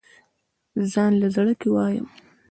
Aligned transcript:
ځانله 0.91 1.27
زړۀ 1.35 1.53
کښې 1.61 1.69
وايم 1.73 2.05